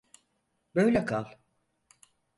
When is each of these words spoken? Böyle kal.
Böyle 0.75 1.05
kal. 1.05 1.25